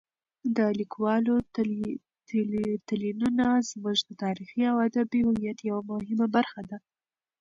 [0.57, 1.33] د لیکوالو
[2.87, 6.77] تلینونه زموږ د تاریخي او ادبي هویت یوه مهمه برخه ده.